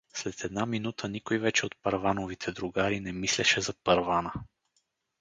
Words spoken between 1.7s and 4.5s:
Първановите другари не мислеше за Първана.